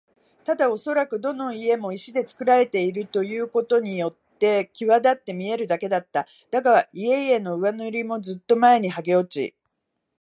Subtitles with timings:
[0.45, 6.25] ただおそらくどの家も石でつくられているということによってきわだって見えるだけだった。
[6.49, 9.53] だが、家々の上塗りもずっと前にはげ落ち、